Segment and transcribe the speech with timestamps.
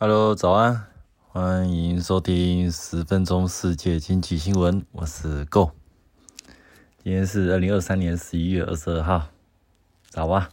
[0.00, 0.86] Hello，早安，
[1.26, 5.72] 欢迎收听十分钟世界经济新闻，我是 Go。
[7.02, 9.26] 今天是二零二三年十一月二十二号，
[10.08, 10.50] 早啊。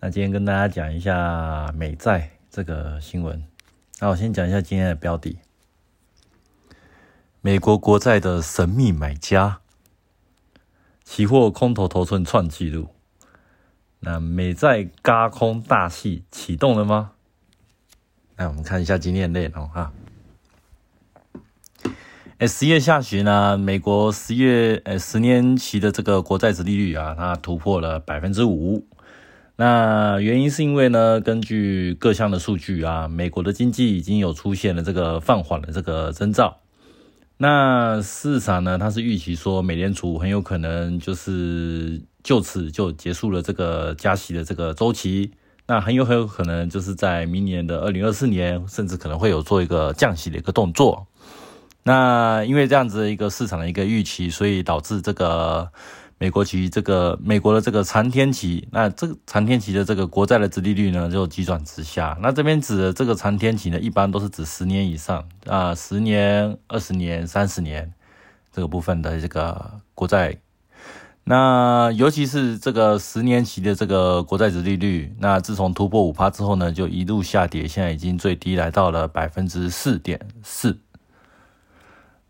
[0.00, 3.44] 那今天跟大家讲一下美债这个新闻。
[4.00, 5.38] 那我先讲一下今天的标题：
[7.40, 9.60] 美国国债的神秘买家，
[11.04, 12.88] 期货空头头寸创纪录。
[14.00, 17.12] 那美债嘎空大戏启动了吗？
[18.38, 19.92] 来，我们看一下今天的内容哈。
[22.38, 28.86] 哎，十月下旬呢，美国十月呃十年期的这个国债殖利率啊，它突破了百分之五。
[29.56, 36.60] 那原因是因为呢，根据各项的数据啊，美国的经济已经有出现了这个放缓的这个征兆。
[37.38, 45.32] 那市场呢，它是预期说，美联储很有可能就是就此就结束了这个加息的这个周期。
[45.70, 51.06] 那很有很有可能就是在明年的二零二四年，甚至可能会有做一个降息的一个动作。
[51.82, 55.70] 那因为这样子一个市场的一个预期，所以导致这个
[56.16, 62.16] 美国期这个美国的这个长天期，那这个长天期的这个国债的殖利率呢就急转直下。
[62.22, 67.92] 那这边指的这个长天期呢，一般都是指十年以上啊，十年、二十年、三十年
[68.50, 70.34] 这个部分的这个国债。
[71.28, 80.78] 那尤其是这个十年期的这个国债值利率，那自从突破五趴之后呢，就一路下跌，现在已经最低来到了百分之四点四。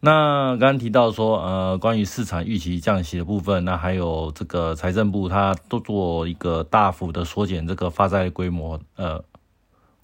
[0.00, 9.22] 那刚刚提到说，呃，关于市场预期降息的部分，那还有这个财政部它都做一个大幅的缩减这个发债规模，呃，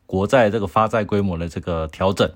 [0.07, 2.31] 国债这个发债规模的这个调整。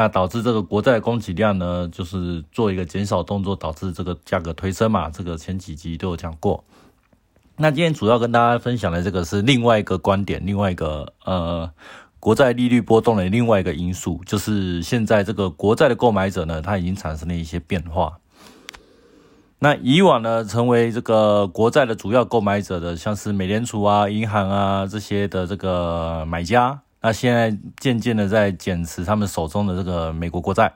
[0.00, 5.10] 那导致这个国债供给量呢，就是做一个减少动作，导致这个价格推升嘛。
[5.10, 6.64] 这个前几集都有讲过。
[7.56, 11.70] 那今天主要跟大家分享的这个是另外一个观点，另外一个呃
[12.18, 18.20] 国债利率波动的另外一个因素，就是现在这个国债的购买者呢，它已经产生了一些变化。
[19.58, 26.80] 那以往呢，成为这个国债的主要购买者的，像是美联储啊、银行啊这些的这个买家。
[27.02, 30.74] 那现在渐渐的在减持他们手中的这个美国国债。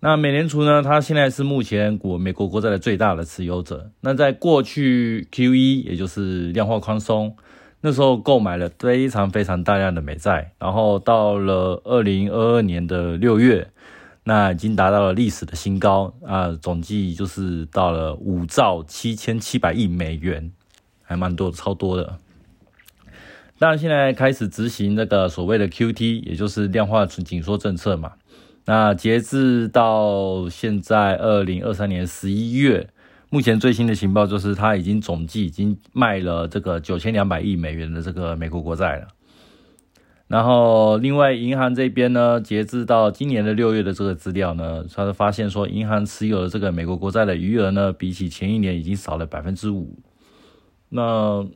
[0.00, 3.92] 那美联储呢，它现在是目前国美国国债的最大的持有者。
[4.00, 7.36] 那在过去 Q E，也就是量化宽松，
[7.82, 13.70] 那时候购买了非常非常大量的美债，然后到了二零二二年的六月，
[14.24, 20.50] 那已经达到了历史的新高啊，总计就是到了五兆七千七百亿美元，
[21.02, 22.18] 还蛮多，超多的。
[23.58, 28.12] 那现在开始执行那个所谓的 QT，也就是量化紧缩政策嘛。
[28.64, 32.88] 那截至到现在二零二三年十一月，
[33.30, 39.08] 目前最新的情报就是，它已经总计已经卖了这个九千两百亿美元的这个美国国债了。
[40.28, 49.98] 然后，另外银行这边呢，截至到今年的六月的这个资料呢，它是发现说，银行持有的这个美国国债的余额呢，比起前一年已经少了百分之五。
[50.88, 51.46] 那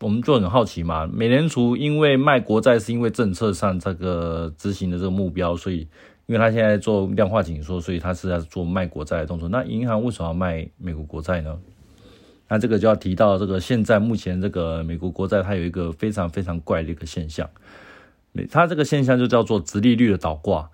[0.00, 5.88] 我们就很好奇嘛，美联储因为卖国债是因为政策上这个执行的这个目标，所以
[6.26, 9.48] 因为他现在做量化紧缩，所以他是在做卖国债的动作。
[9.48, 11.58] 那银行为什么要卖美国国债呢？
[12.48, 17.50] 那这个就要提到这个现在目前这个美国国债它有一个非常非常怪的一个现象，
[18.50, 20.70] 它这个现象就叫做直利率的倒挂。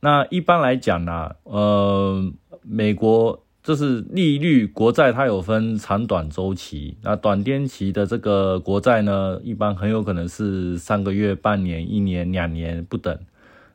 [0.00, 2.30] 那一般来讲呢，呃，
[2.62, 3.42] 美国。
[3.66, 6.96] 这是利率国债，它有分长短周期。
[7.02, 13.18] 那短天期的这个国债呢，一般很有可能是三个月、半年、一年、两年不等。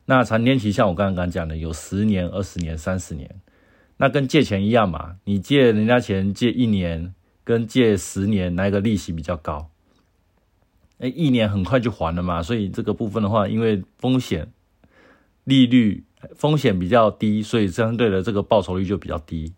[0.06, 3.38] 那长天期，像我刚刚讲的，有十年、二十年、三十年。
[3.98, 7.12] 那跟借钱一样嘛，你借人家钱借一年，
[7.44, 9.68] 跟借十年，哪个利息比较高？
[11.00, 12.42] 哎，一年很快就还了嘛。
[12.42, 14.50] 所以这个部分的话，因为风险
[15.44, 16.04] 利率
[16.34, 19.52] 风险比较低，所以相对的这个报酬率就比较低。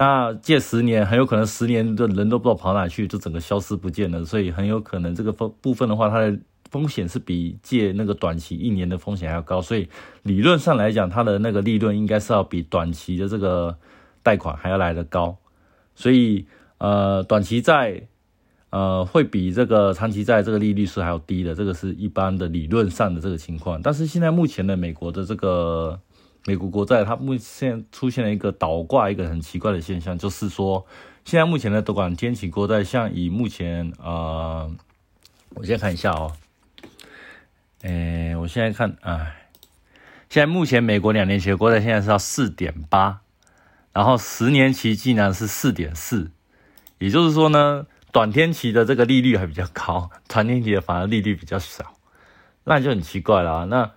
[0.00, 4.24] 那借十年，很有可能十年的人都不知道跑哪去，就整个消失不见了。
[4.24, 6.38] 所以很有可能这个风部分的话，它的
[6.70, 9.60] 风险是比借那个短期一年的风险还要高。
[9.60, 9.88] 所以
[10.22, 13.76] 理论上来讲，它的那个利润应该是要比短期的这个
[14.22, 15.36] 贷款还要来得高。
[15.96, 16.46] 所以
[16.78, 18.00] 呃，短期债
[18.70, 23.82] 呃会比这个长期债这个利率是还要低的，这个是一般的理论上的这个情况。
[23.82, 25.98] 但是现在目前的美国的这个。
[26.48, 30.86] 美国国债它目前出现了一个倒挂，一个很奇怪的现象，就是说，
[31.22, 34.74] 现在目前的短天期国债，像以目前呃，
[35.56, 36.32] 我先看一下哦，
[37.82, 39.50] 诶，我现在看，哎，
[40.30, 43.20] 现在目前美国两年期国债现在是要四点八，
[43.92, 46.30] 然后十年期竟然是四点四，
[46.98, 51.94] 也就是说呢，短天期的这个利率还比较高，长天期的反而利率比较少。
[52.64, 53.66] 那就很奇怪啦。
[53.68, 53.92] 那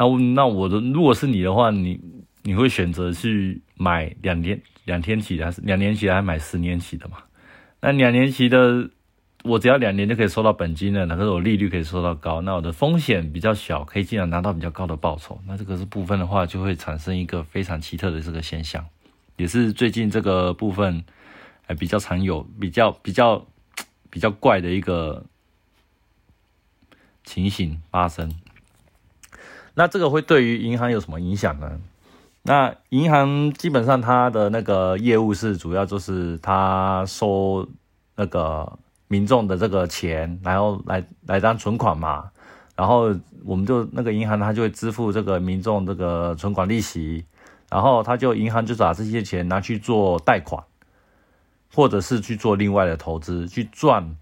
[0.00, 2.00] 那那我的如果是你的话，你
[2.42, 7.18] 你会选择去买两年两天期的，还是两年期的，还买十年期的嘛？
[7.80, 8.90] 那两年期的。
[9.42, 15.40] 我只要两年就可以收到本金了，可是我利率可以收到高，那我的风险比较小，可以尽量拿到比较高的报酬。
[15.46, 18.84] 那这个是部分的话，就会产生一个非常奇特的这个现象，
[19.38, 21.02] 也是最近这个部分
[21.66, 23.46] 还比较常有、比较比较
[24.10, 25.24] 比较怪的一个
[27.24, 28.30] 情形发生。
[29.80, 31.80] 那这个会对于银行有什么影响呢？
[32.42, 37.66] 那银行基本上它的那个业务是主要就是它收
[38.16, 38.78] 那个。
[39.12, 42.30] 民众的这个钱，然后来来当存款嘛，
[42.76, 43.12] 然后
[43.44, 47.24] 我们就那个银行，它就会支付这个民众这个存款利息，
[47.68, 50.62] 然后它就银行就把这些钱拿去做贷款，
[51.74, 54.16] 或者是去做另外的投资，去赚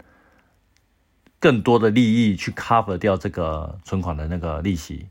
[1.39, 5.05] 更多的利益，去 cover 掉这个存款的那个利息。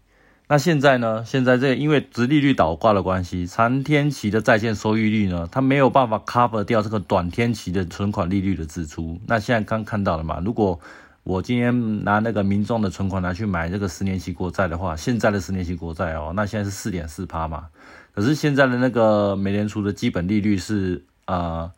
[0.50, 1.26] 那现在呢？
[1.26, 9.20] 现在这因为直利率倒挂的关系，长天期的债券收益率呢，它没有办法 cover 掉这个短天期的存款利率的支出。
[9.26, 10.40] 那现在刚看到了嘛？
[10.42, 10.80] 如果
[11.22, 17.66] 我今天拿那个民众的存款拿去买这个十年期国债的话，现在的十年期国债哦，那现在是四点四趴嘛。
[18.14, 21.70] 可是现在的那个美联储的基本利率是呃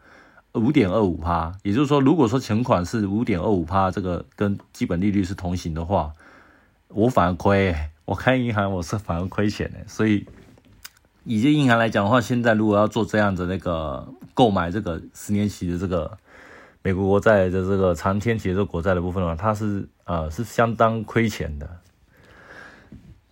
[0.53, 6.13] 五点二五趴，也就是说，如果说存款是五点二五趴，这个跟基本利率是同行的话，
[6.87, 7.75] 我反而亏。
[8.11, 10.27] 我开银行，我是反而亏钱的，所以
[11.23, 14.05] 以这银行来讲的话，现在如果要做这样的那个
[14.35, 16.19] 购买这个十年期的这个
[16.83, 21.71] 美国国债的这个长天期的这个国债的部分的话，它是呃是相当亏钱的。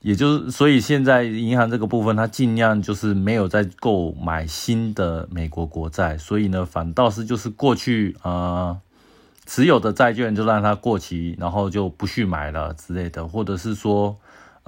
[0.00, 8.78] 也就是所以现在银行这个部分，它尽量就是没有在购买新的美国国债，所以呢，反倒是就是过去啊
[9.44, 14.16] 持有的债券就让它过期，然后就不续买了之类的，或者是说。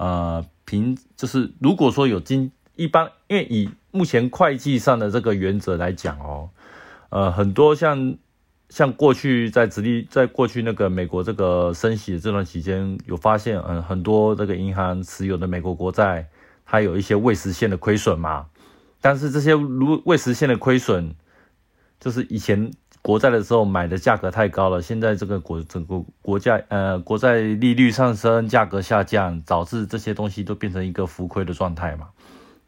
[0.01, 6.49] 呃，凭就是如果说有经一般，因为以目前会计上的这个原则来讲哦，
[7.09, 8.17] 呃，很多像
[8.69, 16.27] 像过去在直立，在过去那个美国这个升息的这段期间，有发现，嗯，很多这个银行持有的美国国债，
[16.65, 18.47] 它有一些未实现的亏损嘛，
[19.01, 21.13] 但是这些如未实现的亏损，
[21.99, 22.71] 就是以前。
[23.01, 32.09] 国债的时候买的价格太高了，现在这个国整个国债呃国债利率上升，价格下降，导致这些东西都变成一个浮亏的状态嘛。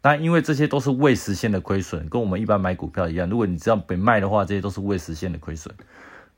[0.02, 5.74] 那因为这些都是未实现的亏损，跟我们一般买股票一样，如果你这样被卖的话，这些都是未实现的亏损。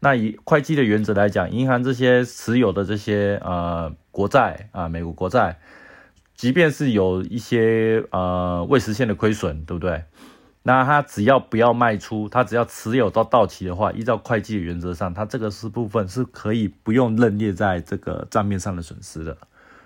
[0.02, 5.58] 那以会计的原则来讲，银行这些持有的这些呃国债啊，美国国债，
[6.36, 10.04] 即便是有一些呃未实现的亏损，对不对？
[10.68, 19.38] 那他只要不要卖出，他只要持有到到期的话，依照会计的原则上，他这个是部分是可以不用认列在这个账面上的损失的。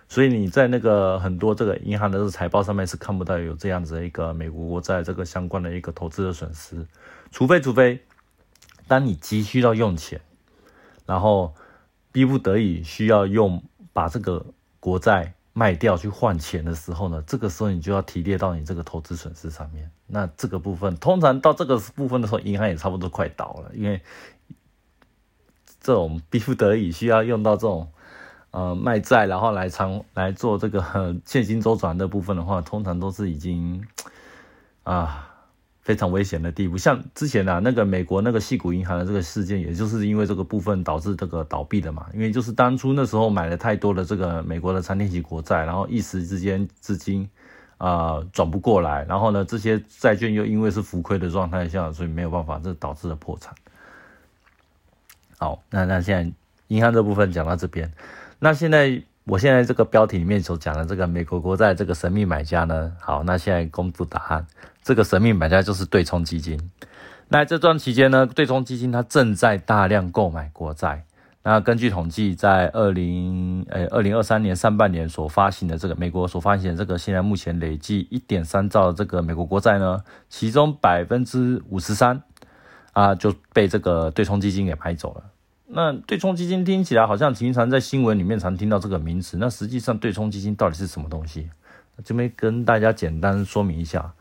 [0.08, 6.88] 所以你在那个很多这个银行的财报上面是看不到有这样子的一个美国国债这个相关的一个投资的损失，
[7.30, 8.02] 除非除非
[8.88, 10.22] 当你急需要用钱，
[11.06, 11.54] 然后
[12.14, 13.62] 逼不得已需要用
[13.92, 14.46] 把这个
[14.80, 15.34] 国债。
[15.60, 19.92] 卖掉去换钱的时候呢，这个时候你就要提列到你这个投资损失上面。
[20.08, 24.02] 那这个部分通常到这个部分的时候，银行也差不多快倒了，因为
[25.82, 27.92] 这种逼不得已需要用到这种
[28.52, 30.82] 呃卖债，然后来偿来做这个
[31.26, 33.86] 现金周转的部分的话，通常都是已经
[34.84, 35.29] 啊。
[35.90, 42.06] 非常危险的地步，像之前啊，那个美国那个细谷银行的这个事件，也就是因为这个部分导致这个倒闭的嘛。
[42.14, 47.28] 因为就是当初那时候买了太多的这个美国的长天期国债，然后一时之间资金
[47.80, 53.56] 啊转不过来，然后呢这些债券又因为是浮亏的状态下，所以没有办法，这导致了破产。
[55.40, 56.32] 好，那那现在
[56.68, 57.92] 银行这部分讲到这边，
[58.38, 64.48] 那现在我现在这个标题里面所讲的这个美国国债这个神秘买家呢，好，那现在公布答案。
[64.82, 66.60] 这个神秘买家就是对冲基金。
[67.28, 71.06] 那这段期间呢，对冲基金它正在大量购买国债。
[71.44, 82.20] 那根据统计，在二零呃二零二三年上半年所发行的这个美国所发行的这个现在目前累计一点三兆的这个美国国债呢，其中百分之五十三
[82.94, 85.24] 啊就被这个对冲基金给买走了。
[85.72, 91.50] 那对冲基金听起来好像经常在新闻里面常听到这个名词，那实际上对冲基金到底是什么东西？
[92.04, 94.14] 这边跟大家简单说明一下。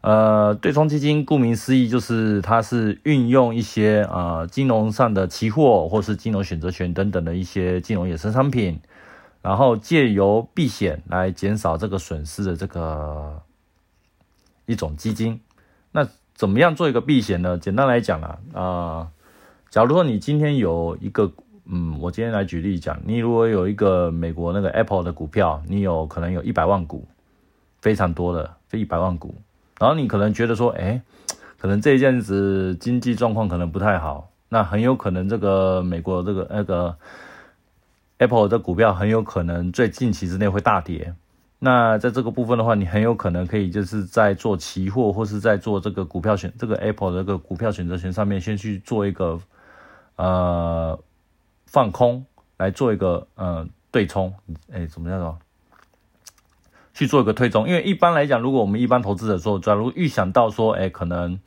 [0.00, 8.80] 呃，对冲基金顾名思义就是它是运用一些呃金融上的期货或是金融选择权等等的一些金融衍生商品，
[9.42, 13.42] 然后借由避险来减少这个损失的这个
[14.66, 15.40] 一种基金。
[15.90, 17.58] 那怎么样做一个避险呢？
[17.58, 19.08] 简单来讲啊，啊，
[19.70, 21.30] 假如说你今天有一个
[21.68, 27.06] 嗯，我今天来举例讲，你如果有一个美国那个 Apple 的股票，你有可能有一百万股，
[27.80, 29.34] 非常多的，这一百万股，
[29.80, 31.02] 然后你可能觉得说，哎，
[31.58, 36.96] 可能这一阵子经济状况可能不太好，那很有可能这个美国这个那个
[38.18, 41.12] Apple 的股票很有可能最近期之内会大跌。
[41.58, 49.40] 那在这个部分的话，你很有可能可以就是在做期货或是在做这个股票选这个 Apple 这个股票选择权上面，先去做一个
[50.16, 50.98] 呃
[51.66, 52.26] 放空，
[52.58, 54.34] 来做一个呃对冲，
[54.72, 55.38] 哎，怎么叫做
[56.92, 57.68] 去做一个对冲？
[57.68, 61.38] 因为一般来讲，如果我们一般投资者说，假如预想到说，哎，可能。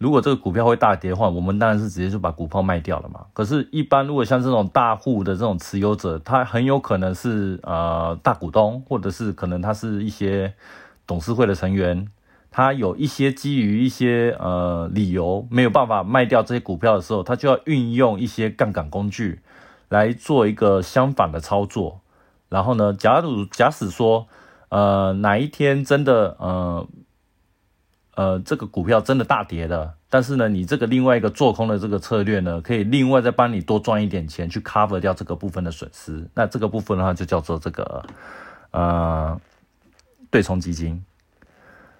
[0.00, 3.26] 如果这个股票会大跌的话，我们当然是直接就把股票卖掉了嘛。
[3.32, 10.54] 可是，一般如果像这种大户的这种持有者，他很有可能是呃大股东，或者是可能他是一些
[11.04, 12.06] 董事会的成员，
[12.58, 19.42] 他有一些基于一些呃理由没有办法卖掉这些股票的时候，他就要运用一些杠杆工具
[19.88, 22.00] 来做一个相反的操作。
[22.48, 24.26] 然后呢，假如假使说
[24.70, 26.88] 呃哪一天真的呃。
[28.16, 36.28] 呃，这个股票真的大跌了，但是呢，你这个另外一个做空的这个策略呢，可以另外再帮你多赚一点钱，去 cover 掉这个部分的损失。
[36.34, 38.04] 那这个部分的话，就叫做这个
[38.72, 39.40] 呃
[40.32, 41.00] 对冲基金。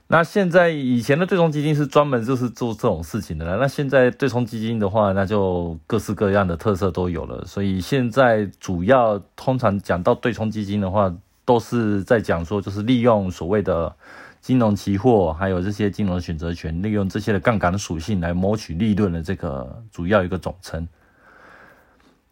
[0.09, 3.59] 那现在以前的对冲基金是专门就是做这种事情的了。
[3.59, 7.45] 那现在对冲基金的话，那就各式各样的特色都有了。
[7.45, 13.95] 所以现在主要通常讲到对冲基金的话，都是在讲说，就是利用所谓的。
[14.41, 20.87] 金融期货还有这些金融选择权，利用这些的杠杆属性来谋取利润的这个主要一个总称。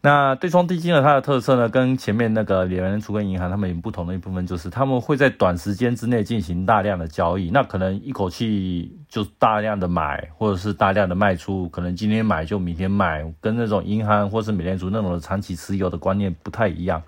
[0.07, 17.03] 那对冲基金呢，它的特色呢，跟前面那个联联储跟银行他们有不同的一部分，就是他们会在短时间之内进行大量的交易，那可能一口气就大量的买，或者是大量的卖出，可能今天买就明天卖，跟那种银行或是美联储那种长期持有的观念不太一样。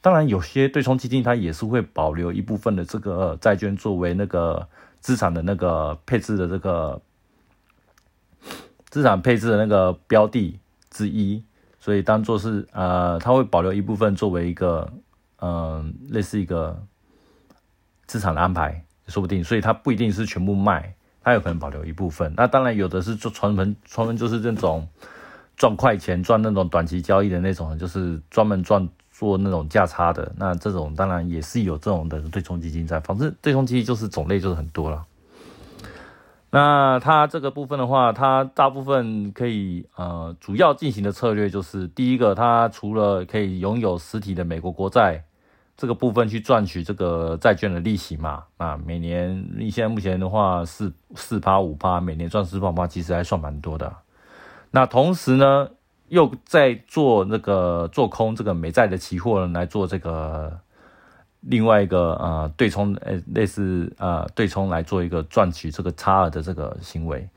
[0.00, 4.66] 当然，有些对冲基金它也是会保留一部分的这个债券作为那个
[4.98, 7.00] 资产的那个配置的这个
[8.88, 10.58] 资产配置的那个标的
[10.90, 11.44] 之一，
[11.80, 14.92] 所以当做是呃，它会保留一部分作为一个
[15.40, 16.80] 嗯类似一个
[18.06, 22.32] 资产的安排，说不定，所以它不一定是全部卖，它有可能保留一部分。
[22.36, 24.86] 那当然有的是做传闻，传闻就是这种
[25.56, 28.88] 赚快钱、赚那种短期交易的那种，就是专门赚。
[29.12, 35.04] 做那种价差的，那这种当然也是有这种的对冲基金在，反正对冲基金就是种类就是很多了。
[36.50, 45.24] 那它这个部分的话，它大部分可以呃主要进行的策略就是第一个，它除了可以拥有实体的美国国债
[45.76, 53.92] 这个部分去赚取这个债券的利息嘛，啊每年你现在目前的话四四趴五趴，每年赚四趴五趴，其实还算蛮多的。
[54.70, 55.68] 那同时呢？
[56.10, 60.58] 又在做那个做空这个美债的期货呢，来做这个
[61.40, 67.28] 另外一个呃对冲，呃类似呃对冲来做一个赚取这个差额的这个行为。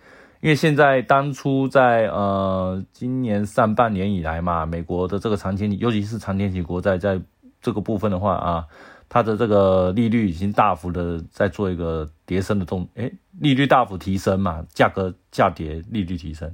[0.42, 7.22] 因为现在当初在呃今年上半年以来嘛，美国的这个长期，尤其是长天期国债，在
[7.62, 8.66] 这个部分的话啊，
[9.08, 16.54] 它的这个利率已经大幅的在做一个跌升的动，诶，利率大幅提升嘛，价格下跌，利率提升。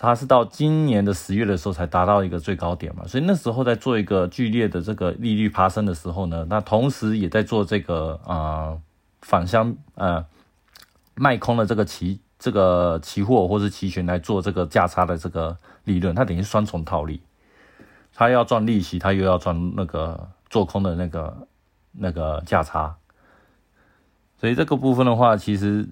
[0.00, 8.78] 它是到今年的十月的时候才达到一个最高点嘛，所以那时候在做一个剧烈的这个利率爬升的时候呢，那同时也在做这个啊
[9.22, 10.24] 反向呃
[11.16, 17.20] 卖空的这个期这个期货或是期权来做这个价差的这个利润，它等于双重套利，
[18.14, 21.48] 它要赚利息，它又要赚那个做空的那个
[21.90, 22.94] 那个价差，
[24.40, 25.88] 所以这个部分的话，其实。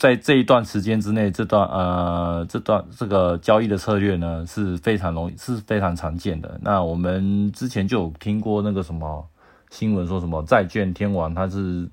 [0.00, 6.58] 在这一段时间之内，这段呃，这段这个交易的策略呢是非常容易，是非常常见的。
[6.62, 9.28] 那我们之前就有听过那个什么
[9.68, 11.86] 新闻，说什么债券天王，他是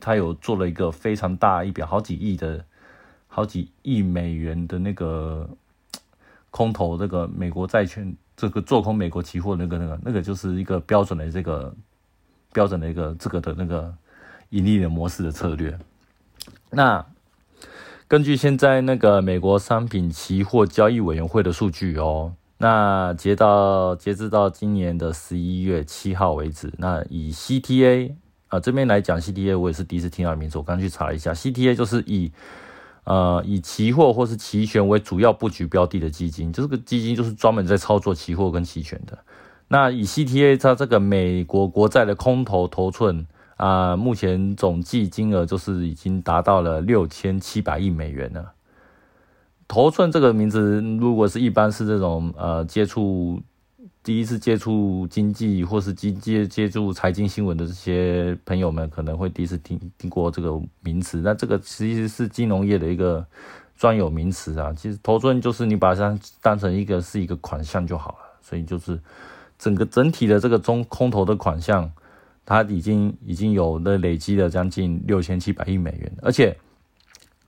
[0.00, 2.64] 他有做了一个非常大一笔，好几亿的
[3.28, 5.46] 好几亿美元的那个
[6.50, 11.76] 空头，这个美国债券，这个做空美国期货那个那个那个就是一个标准的这个
[12.54, 13.94] 标准的一个这个的那个
[14.48, 15.78] 盈利的模式的策略。
[16.74, 17.04] 那
[18.08, 28.14] 根据现在那个美国商品期货交易委员会的数据哦，那截到截至到今年的十一月七号为止，那以 CTA
[28.48, 32.32] 啊这边来讲，CTA 我也是第一次听到名字，我刚去查了一下，CTA 就是以
[33.04, 39.18] 呃以期货或是期权为主要布局标的的基金，这个基金就是专门在操作期货跟期权的。
[39.68, 43.26] 那以 CTA 它这个美国国债的空头头寸。
[43.62, 48.54] 啊，目前总计金额就是已经达到了六千七百亿美元了。
[49.68, 53.40] 头寸这个名字，如果是一般是这种呃接触
[54.02, 61.20] 第一次接触经济或是经接接触财经新闻的这些朋友们，可能会第一次听听过这个名词。
[61.22, 63.24] 那这个其实是金融业的一个
[63.76, 64.74] 专有名词啊。
[64.76, 68.98] 其实头寸就是你把它当成一个是一个款项就好了，所以就是
[69.56, 71.88] 整个整体的这个中空头的款项，
[72.44, 76.56] 它已经已经有的累积了将近六千七百亿美元，而且。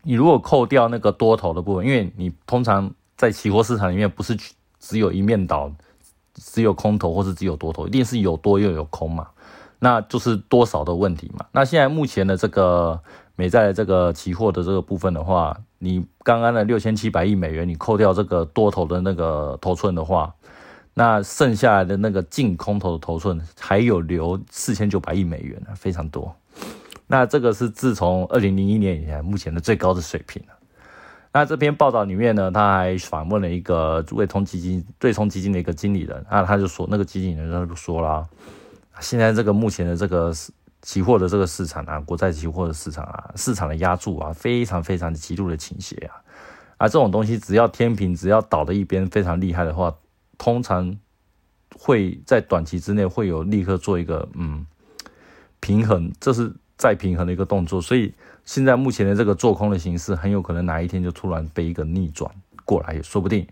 [0.07, 4.37] 你如果扣掉那个多头的部分，因为你通常在期货市场里面不是
[4.79, 5.73] 只有一面倒，
[6.35, 9.27] 只有空头或是只有多头，一定是有多又有空嘛，
[9.79, 11.47] 那就是多少的问题嘛。
[11.53, 13.01] 那现在目前的这个
[13.35, 20.35] 美债的这个期货的这个部分的话，你刚刚的六千七百亿美元，你扣掉这个多头的那个头寸的话，
[20.95, 26.35] 那剩下来的那个净空头的头寸还有留四千九百亿美元呢，非常多。
[27.07, 30.43] 那这个是自从二零零一年以来目前的最高的水平
[31.33, 38.25] 那这篇报道里面呢，他还访问了一个对冲基金、对冲基金的一个经理人，那他就说，那个基金人他就说了，
[39.01, 40.33] 现在这个目前的这个
[40.83, 46.23] 期货的这个市场啊，国债期货的市场啊，市场的压注啊，非常非常的极度的倾斜啊，
[46.77, 49.93] 啊，这种东西只要天平只要倒的一边非常厉害的话，
[50.39, 50.97] 通常
[51.79, 54.67] 会在短期之内会有立刻做一个嗯
[55.61, 56.53] 平衡，这是。
[56.77, 58.13] 再平衡的一个动作，所以
[58.45, 62.29] 现在目前的这个做空的形式，很有可能哪一天就突然被一个逆转
[62.65, 63.47] 过来，也说不定。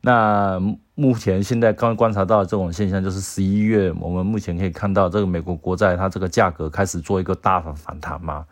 [0.00, 0.60] 那
[0.96, 8.44] 目前现在刚观察到这种现象，就是十一月，我们目前可以看到这个美国国债它这个价格开始做一个大反反弹嘛？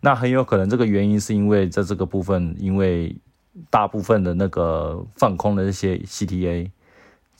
[0.00, 3.16] 那很有可能这个原因是因为在这个部分，因为
[3.70, 6.70] 大部分的那个放空的那些 CTA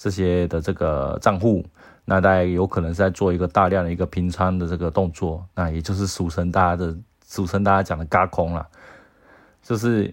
[0.02, 1.64] 这些的这个账户。
[2.04, 8.66] 那大家有可能是在做一个大量的一个平仓的这个动作，那也就是俗称大家的俗称大家讲的“嘎空”了。
[9.62, 10.12] 就是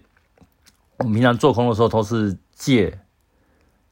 [0.98, 2.96] 我们平常做空的时候，都是借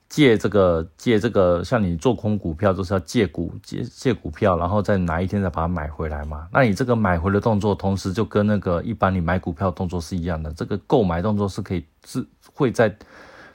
[0.09, 6.47] 借这个借这个，像你做空股票，就是要借股借借股票，然后在哪一天再把它买回来嘛。
[6.53, 12.97] 那你这个买回的动作，同时就跟那个一般你买股票动作是一样的，这个购买动作是可以是会在。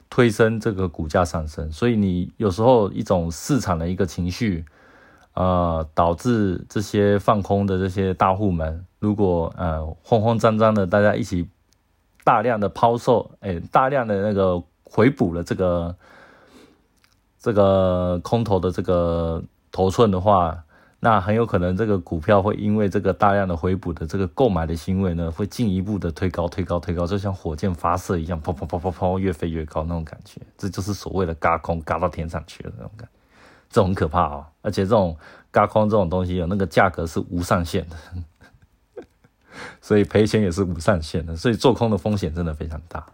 [0.08, 4.64] 推升这个股价上升，所以你有时候一种市场的一个情绪，
[5.34, 11.48] 呃，导致这些放空的这些大户们，如果呃慌慌张张的大家一起
[12.22, 15.96] 大量的抛售，哎，大量的那个回补了这个
[17.38, 20.64] 这个空头的这个头寸的话。
[21.04, 30.40] 那很有可能这个股票会因为这个大量的回补的这个购买的行为呢，会进一步的推高、推高、推高，就像火箭发射一样，砰砰砰砰砰，越飞越高那种感觉。
[30.56, 33.12] 这就是所谓的“嘎空”，嘎到天上去了那种感觉，
[33.68, 34.48] 这很可怕啊！
[34.62, 35.14] 而且这种
[35.52, 39.04] “嘎空”这种东西有那个价格是无上限的，
[39.82, 43.04] 所以赔钱也是无上限的，所以做空的风险真的非常大。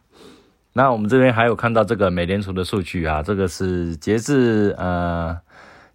[0.74, 5.36] 那我们这边还有看到这个美联储的数据啊，这个是截至呃。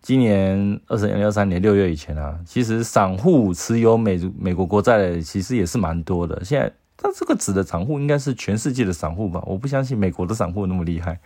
[0.06, 6.46] 今年二零二三年六月以前啊，其实散户持有美美国国债的其实也是蛮多的。
[6.46, 9.41] 现在他这个指的散户应该是全世界的散户吧？
[9.48, 11.20] 我不相信美国的散户那么厉害。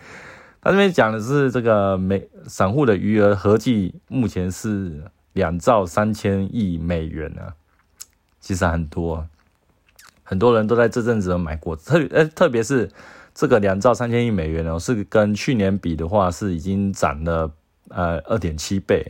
[0.62, 7.52] 他这边讲的是这个美散户的余额合计目前是两兆三千亿美元啊，
[8.40, 9.28] 其实很多，
[10.24, 12.90] 很多人都在这阵子买过，特呃特别是
[13.34, 17.52] 这个两兆三千亿美元哦，是跟去年比的话是已经涨了。
[17.90, 19.06] 呃，二点七倍，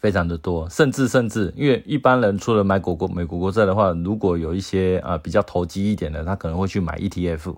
[0.00, 7.56] 非常的多，甚至甚至，因为一般人除了买国国美国国债的话，如果有一些呃比较投机一点的，他可能会去买 ETF。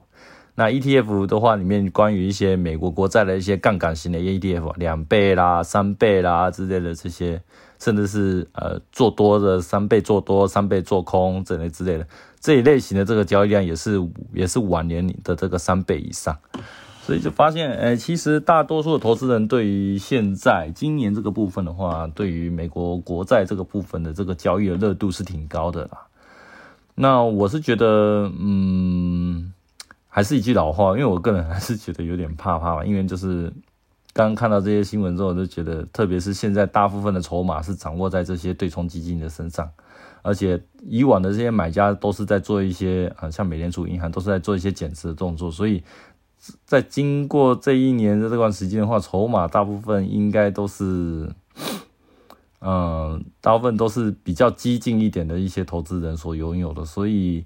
[0.54, 7.40] 那 ETF 的话，里面关于一些美国国债的一些杠杆型的 ETF，两倍啦、三倍啦之类的这些，
[7.78, 12.04] 甚至是呃做多的三倍做多、三倍做空这类之类的
[12.40, 16.36] 这一类型的这个交易量，也是也是往年的这个三倍以上。
[17.08, 26.06] 所以就发现，哎，其实大多数的投资人对于现在今年这个部分的话，对于美国国债这个部分的这个交易的热度是挺高的啦。
[26.94, 29.54] 那我是觉得，嗯，
[30.06, 32.84] 还是一句老话，因为我个人还是觉得有点怕怕吧。
[32.84, 33.50] 因为就是
[34.12, 39.66] 刚看到这些新闻之后，就觉得，特别是现在大部分的筹码是掌握在这些对冲基金的身上，
[40.20, 45.82] 而且以往的这些买家都是在做一些，啊，像美联储银行都是在做一些减持的动作，所以。
[46.64, 51.30] 在经过这一年的这段时间的话，筹码大部分应该都是，
[52.60, 56.84] 嗯，大部分都是比较激进一点的一些投资人所拥有的。
[56.84, 57.44] 所以，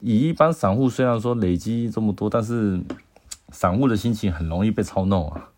[0.00, 2.80] 以一般散户虽然说累积这么多，但是
[3.50, 5.50] 散户的心情很容易被操弄啊。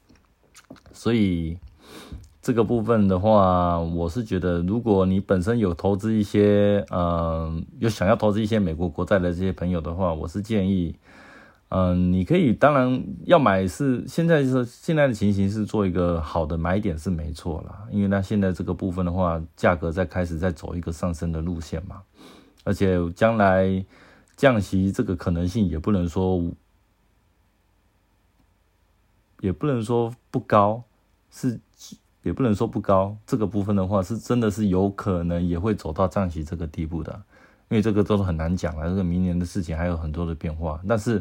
[0.92, 1.59] 所以，
[2.42, 10.94] 这个部分的话，我是觉得，如果你本身有投资一些，嗯，有想要投资一些美国国债的这些朋友的话，我是建议，
[11.68, 22.03] 嗯，你可以，当然要买是现在是现在的情形是做一个好的买点是没错啦，因为那现在这个部分的话，价格在开始在走一个上升的路线嘛，
[22.64, 23.85] 而且将来
[24.37, 26.42] 降息这个可能性也不能说，
[29.40, 30.85] 也不能说不高，
[31.31, 31.61] 是。
[32.22, 37.22] 也不能说不高，这个部分的话是真的是有可能也会走到降息这个地步的，
[37.74, 40.80] 因为这个都是很难讲了，这个明年的事情还有很多的变化。
[40.87, 41.20] 但是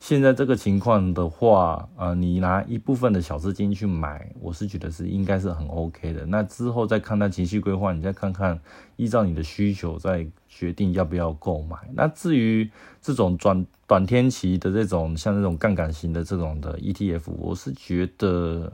[0.00, 6.26] 现在这个情况的话，呃，你拿一部分的小资金去买，我是觉得是应该是很 OK 的。
[6.26, 8.58] 那之后再看它情绪规划，你再看看
[8.96, 11.76] 依照你的需求再决定要不要购买。
[11.94, 12.68] 那至于
[13.00, 18.72] 这种短短天期的这种像这种杠杆型的这种的 ETF，我是觉得。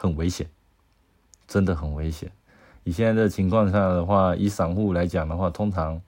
[0.00, 0.48] 很危险，
[1.48, 2.30] 真的很危险。
[2.88, 6.00] 以现在的情况下的话，以散户来讲的话，通常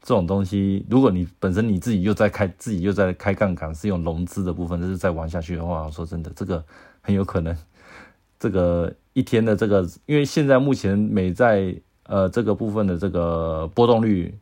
[0.00, 6.64] 这种东西，如果你本身你自己又在开，自己又在开杠杆，是用融资的部分，就是再玩下去的话，说真的，这个
[7.00, 7.56] 很有可能，
[8.38, 11.74] 这个一天的这个，因为现在目前美债
[12.04, 14.32] 呃这个部分的这个波动率，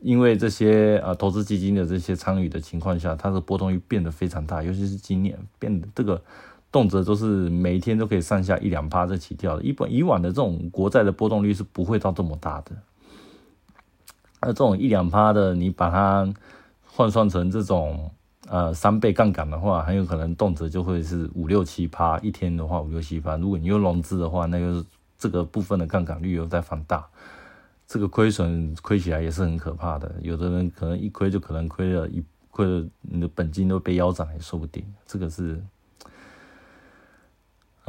[0.00, 6.20] 因为这些呃投资基金的这些参与的情况下，它的波动率变得非常大，尤其是今年变得这个。
[6.72, 12.70] 动辄都是每天都可以上下一两趴在起跳的，一本以往的这种国债的波动率是不会到这么大的。
[14.40, 16.32] 那这种一两趴的，你把它
[16.86, 18.10] 换算成这种
[18.46, 23.36] 呃三倍杠杆的话，很有可能动辄就会是五六七趴，一天的话五六七趴。
[23.36, 24.86] 如果你用融资的话，那个
[25.18, 27.04] 这个部分的杠杆率又在放大，
[27.88, 30.14] 这个亏损亏起来也是很可怕的。
[30.22, 34.84] 有的人可能一亏就可能亏了一亏了，你的本金都被腰斩也说不定。
[35.04, 35.60] 这个是。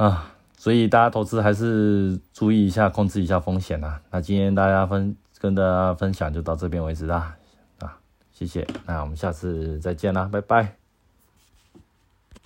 [0.02, 4.00] 啊，所以大家投资还是注意一下，控制一下风险啊。
[4.10, 7.36] 那今天大家分跟大家分享就到这边为止啦，
[7.78, 7.96] 啊，
[8.32, 10.81] 谢谢，那我们下次再见啦，拜拜。